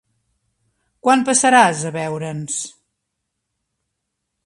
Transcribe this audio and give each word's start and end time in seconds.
Quan 1.09 1.27
passaràs 1.27 1.85
a 1.89 1.93
veure'ns? 1.99 2.59